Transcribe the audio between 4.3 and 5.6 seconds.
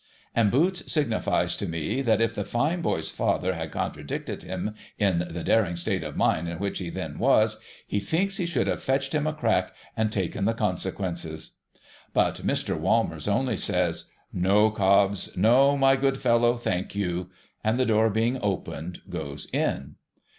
him in the